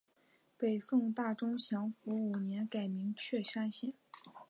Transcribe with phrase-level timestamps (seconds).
[0.57, 3.93] 北宋大中祥符五年改名确山县。